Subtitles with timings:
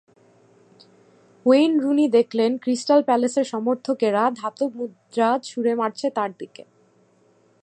[1.45, 6.63] Wayne Rooney দেখলেন Crystal Palace সমর্থকেরা ধাতব মুদ্রা ছুড়ে মারছে তাঁর দিকে।